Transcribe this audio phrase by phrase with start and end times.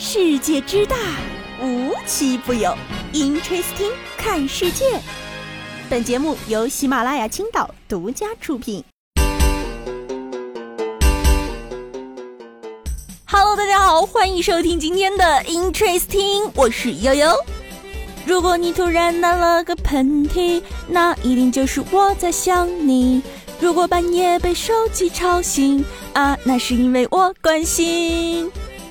[0.00, 0.96] 世界之大，
[1.60, 2.72] 无奇不有。
[3.12, 4.84] Interesting，看世界。
[5.90, 8.84] 本节目由喜马拉雅青岛独家出品。
[13.26, 17.32] Hello，大家好，欢迎收听今天的 Interesting，我是悠悠。
[18.24, 23.20] 如果你突然打了个喷嚏，那一定就是我在想你。
[23.58, 28.48] 如果半夜被手机吵醒，啊，那是因为我关心。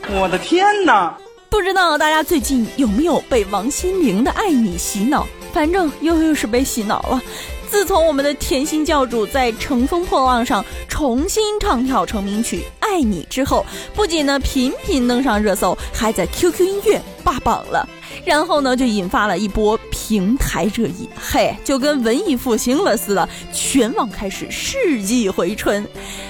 [0.10, 1.14] 我的天哪！
[1.50, 5.28] 不知道大家最近有没有被王心凌的《爱你》洗脑？
[5.52, 7.22] 反正又又是被洗脑了。
[7.70, 17.86] 自从我们的甜心教主在《乘风破浪》上重新唱跳成名曲《爱你》之后，不仅呢频频登上热搜，还在 QQ 音乐霸榜了。
[18.24, 25.86] 然后呢，就引发了一波平台热议，嘿，就跟文艺复兴了似的，全网开始世纪回春。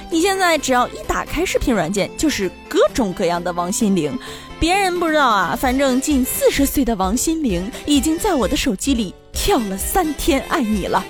[0.09, 4.17] 你现在只要一打开视频软件，就是各种各样的王心凌。
[4.59, 11.05] 别人不知道啊，反正近四十岁的王心凌已经在我的手机里跳了三天《爱你》了。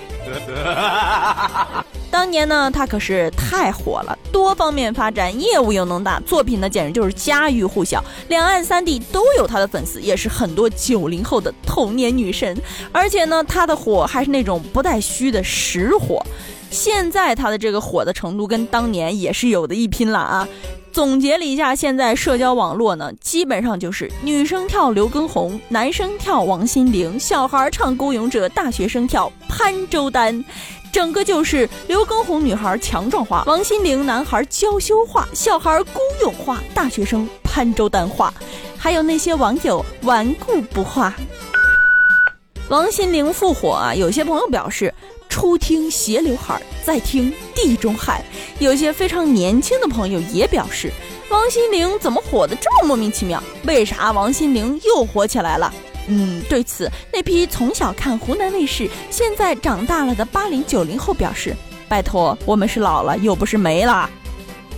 [2.10, 12.56] 当年呢，他可是太火了，多方面发展，业务又能打，作品呢简直就是家喻户晓，两岸三地都有他的粉丝，也是很多九零后的童年女神。
[12.92, 16.24] 而且呢，他的火还是那种不带虚的实火。
[16.70, 20.46] 现在他的这个火的程度跟当年也是有的一拼了啊！
[20.92, 30.44] 总结了一下，现在社交网络呢，基本上就是女生跳刘畊宏，男生跳王心凌，小孩唱孤勇者，大学生跳潘周丹，
[30.92, 38.32] 整个就是刘畊宏女孩强壮化，王心凌男孩娇羞化，小孩孤勇化，大学生潘周丹化，
[38.76, 41.14] 还有那些网友顽固不化。
[42.68, 44.92] 王心凌复活啊，有些朋友表示。
[45.30, 48.24] 初听斜刘海，再听地中海。
[48.58, 50.90] 有些非常年轻的朋友也表示，
[51.28, 53.40] 王心凌怎么火的这么莫名其妙？
[53.64, 55.72] 为啥王心凌又火起来了？
[56.08, 61.54] 嗯，对此，那批从小看湖南卫视，现在长大了的八零九零后表示：
[61.88, 64.08] 拜托，我们是老了，又不是没了。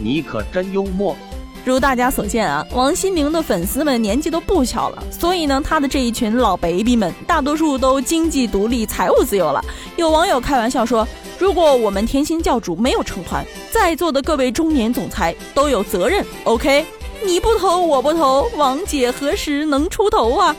[0.02, 1.16] 你可真幽默。
[1.62, 9.62] 如大家所见啊，王心凌的粉丝们年纪都不小了，所以呢，她的这一群老 baby 们大多数都经济独立、财务自由了。
[9.96, 11.06] 有网友开玩笑说
[11.38, 16.24] ：“如果我们甜心教主没有成团，在座的各位中年总裁都有责任。
[16.44, 16.86] ”OK，
[17.22, 20.56] 你不投我不投，王姐何时能出头啊？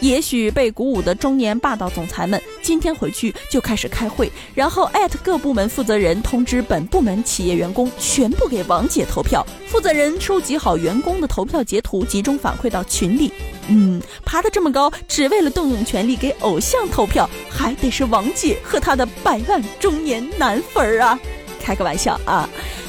[0.00, 9.44] 也许被鼓舞的中年霸道总裁们，今天回去就开始开会，然后艾特各部门负责人，通知本部门企业员工全部给王姐投票。
[9.66, 13.32] 负责人收集好员工的投票截图，集中反馈到群里。
[13.68, 21.18] 嗯，爬得这么高，只为了动用权力给偶像投票，还得是王姐和她的百万中年男粉儿啊！
[21.60, 22.48] 开个玩笑啊！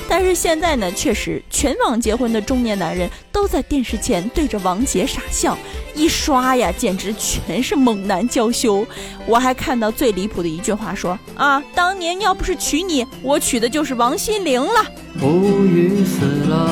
[0.09, 5.57] 但是现在呢，确实全网结婚的中年男人都在电视前对着王姐傻笑，
[5.97, 8.85] 一刷呀，简直全是猛男娇羞。
[9.25, 14.85] 我还看到最离谱的一句话说啊，当年要不是娶你，我娶的就是王心凌了。
[15.21, 16.69] 无语死了，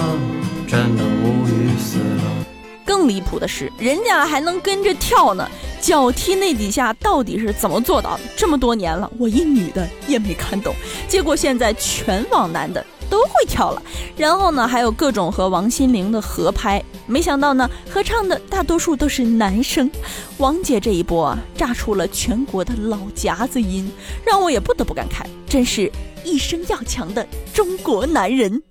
[0.67, 2.45] 真的无语死了。
[2.85, 5.49] 更离谱的是，人家还能跟着跳呢，
[5.81, 8.23] 脚踢那几下到底是怎么做到的？
[8.37, 10.75] 这么多年了，我一女的也没看懂，
[11.07, 12.85] 结果现在全网男的。
[13.15, 13.81] 都会跳了，
[14.17, 19.89] 然后呢，还有各种和王心凌的合拍，没想到呢，合唱的大多数都是男生。
[20.35, 23.89] 王姐这一波啊，炸出了全国的老夹子音，
[24.25, 25.89] 让我也不得不感慨，真是
[26.25, 28.61] 一生要强的中国男人。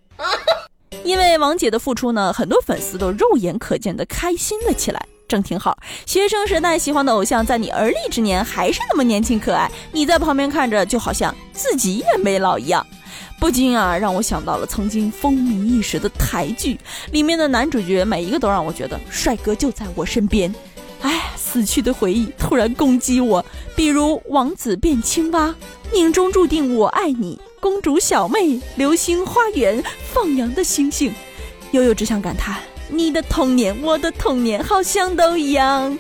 [1.05, 5.79] 因为王姐的付出呢，很多粉丝都肉眼可见的开心了起来，正挺好。
[6.05, 12.87] 学生时代喜欢的偶像，在你而立之年还是那么年轻可爱，你在旁边看着，就好像自己也没老一样。
[13.39, 16.79] 不禁啊，让我想到了曾经风靡一时的台剧
[17.11, 20.55] 里面的男主角，每一个都让我觉得帅哥就在我身边。
[21.03, 23.45] 哎，死去的回忆突然攻击我，
[23.77, 25.55] 比如王子变青蛙、
[25.93, 31.13] 命中注定我爱你、公主小妹、流星花园、放羊的星星，
[31.73, 32.57] 悠悠只想感叹：
[32.89, 35.99] 你的童年，我的童年，好像都一样。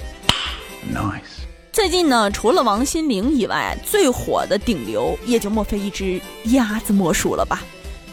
[0.90, 1.33] Nice。
[1.74, 7.64] 最近呢，除了王心凌以外，最火的顶流也就莫非一只鸭子莫属了吧？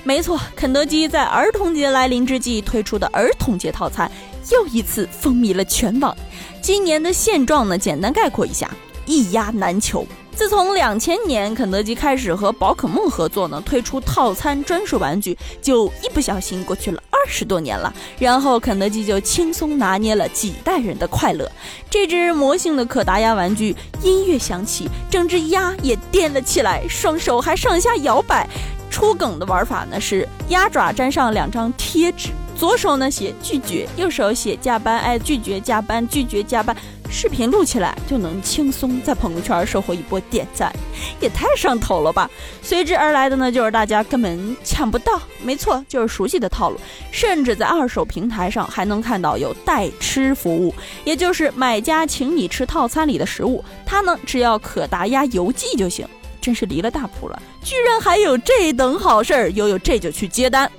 [0.04, 4.12] 没错，肯德基在儿童节来临之际推出的儿童节套餐，
[4.52, 6.18] 又一次风靡了全网。
[6.60, 8.68] 今年的现状呢，简单概括一下：
[9.06, 10.08] 一鸭难求。
[10.36, 17.94] 自从两千年肯德基开始和宝可梦合作呢，推出套餐专属玩具，就一不小心过去了二十多年了。
[18.18, 21.50] 然后肯德基就轻松拿捏了几代人的快乐。
[21.90, 28.48] 这只魔性的可达鸭玩具，音乐响起，整只鸭也颠了起来，双手还上下摇摆。
[28.90, 32.30] 出梗的玩法呢是鸭爪粘上两张贴纸。
[32.56, 36.76] 左手呢写拒绝，右手写加班，哎，拒绝加班，拒绝加班。
[37.12, 40.74] 视频录起来就能轻松在朋友圈收获一波点赞，
[41.20, 42.32] 也太上头了吧！
[42.64, 46.80] 随之而来的呢，就是大家根本抢不到，没错，就是熟悉的套路。
[47.12, 50.74] 甚至在二手平台上还能看到有代吃服务，
[51.04, 56.08] 也就是买家请你吃套餐里的食物，他呢只要可达鸭邮寄就行。
[56.40, 59.52] 真是离了大谱了，居然还有这等好事儿！
[59.52, 60.72] 有有这就去接单。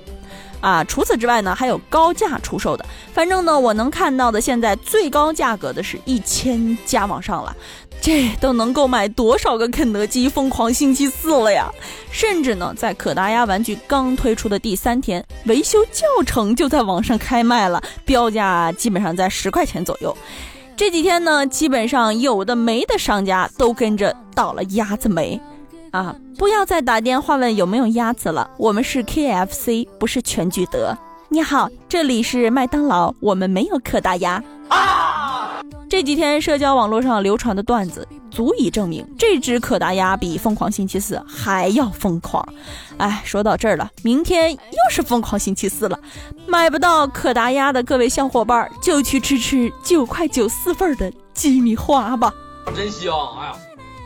[0.63, 2.85] 啊，除此之外呢，还有高价出售的。
[3.11, 7.53] 反正呢，我能看到的现在最高价格的是一千加往上了，
[7.99, 11.69] 这都能够买多少个肯德基疯狂星期四了呀！
[12.11, 20.15] 甚至呢，在可达鸭玩具刚推出的第三天，维修教程就在网上开卖了，标价基本上在十块钱左右。
[20.77, 25.37] 这几天呢，基本上有的没的商家都跟着倒了鸭子霉。
[25.93, 26.15] 啊！
[26.39, 28.49] 不要再打电话问有没有鸭子了。
[28.57, 30.97] 我们是 KFC，不是全聚德。
[31.29, 34.43] 你好，这里是麦当劳，我们没有可大鸭。
[34.69, 35.61] 啊！
[35.87, 42.43] 这几天社交网络上流传的段子，足以证明这只可达鸭比疯狂星期四还要疯狂。
[42.97, 44.59] 哎，说到这儿了，明天又
[44.89, 45.99] 是疯狂星期四了，
[46.47, 52.33] 买不到可达鸭的各位小伙伴，就去吃吃九块九四份的鸡米花吧。
[52.75, 53.13] 真香！
[53.39, 53.53] 哎呀。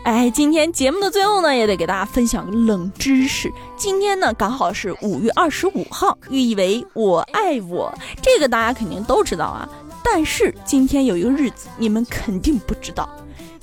[0.08, 3.52] 哎，今天节目的最后呢，也得给大家分享个冷知识。
[3.76, 9.68] 今天呢，刚好是五月二十五号，寓意为我爱我，这个大家肯定都知道啊。
[10.02, 13.10] 但是今天有一个日子，你们肯定不知道，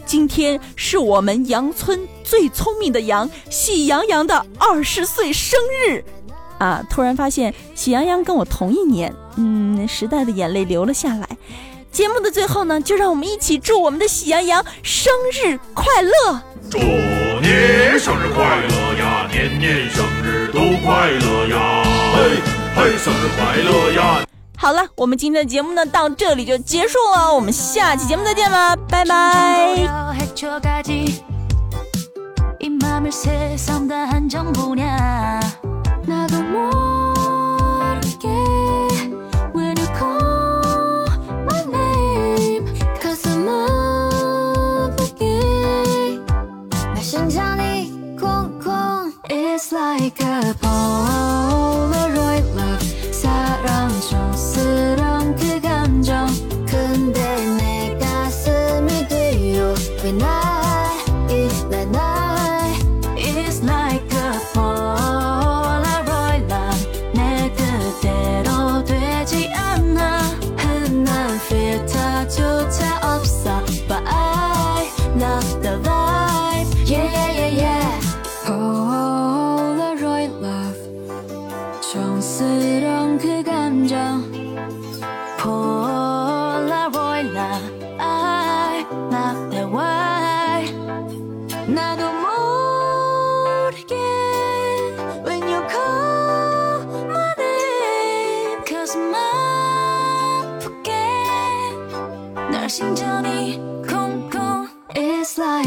[0.04, 5.58] 今天是我们羊村最聪明的羊喜羊羊的二十岁生
[5.88, 6.04] 日
[6.58, 6.84] 啊！
[6.90, 11.26] 突然发现喜羊羊跟我同一年，嗯，时代的眼泪流了下来。
[11.94, 16.42] 节目的最后呢，就让我们一起祝我们的喜羊羊生日快乐！
[16.68, 17.46] 祝你
[18.00, 21.84] 生日快乐呀，年年生日都快乐呀！
[22.16, 22.42] 嘿，
[22.74, 24.26] 嘿，生日快乐呀！
[24.56, 29.86] 好了，我们今天的节目呢，到这里就结束了，我们下期节目再见吧，拜拜。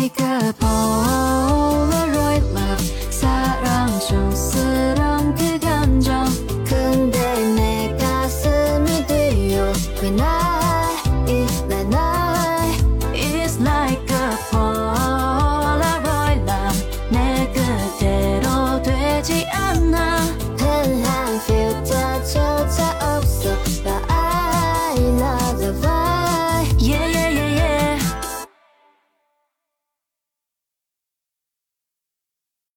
[0.07, 1.96] 心叫你